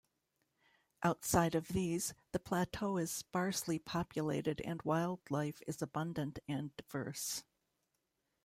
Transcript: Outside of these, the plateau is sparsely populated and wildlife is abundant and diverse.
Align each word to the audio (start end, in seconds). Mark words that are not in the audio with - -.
Outside 1.03 1.53
of 1.53 1.67
these, 1.67 2.15
the 2.31 2.39
plateau 2.39 2.97
is 2.97 3.11
sparsely 3.11 3.77
populated 3.77 4.59
and 4.61 4.81
wildlife 4.81 5.61
is 5.67 5.79
abundant 5.79 6.39
and 6.47 6.75
diverse. 6.75 7.43